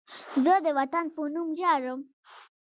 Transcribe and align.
زه 0.43 0.53
د 0.65 0.67
وطن 0.77 1.05
په 1.15 1.21
نوم 1.33 1.47
ژاړم 1.59 1.99